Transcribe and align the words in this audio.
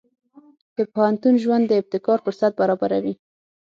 د 0.77 0.77
پوهنتون 0.93 1.33
ژوند 1.43 1.63
د 1.67 1.73
ابتکار 1.81 2.17
فرصت 2.25 2.51
برابروي. 2.61 3.13